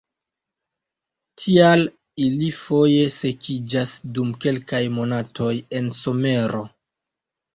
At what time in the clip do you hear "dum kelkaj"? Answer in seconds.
4.15-4.81